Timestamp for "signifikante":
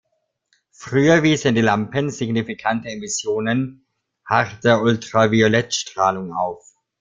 2.09-2.89